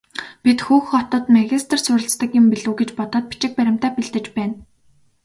Би 0.45 0.51
Хөх 0.65 0.83
хотод 0.91 1.25
магистрт 1.35 1.83
суралцдаг 1.87 2.29
юм 2.39 2.45
билүү 2.53 2.73
гэж 2.79 2.89
бодоод 2.99 3.25
бичиг 3.31 3.51
баримтаа 3.57 3.91
бэлдэж 3.97 4.25
байна. 4.37 4.55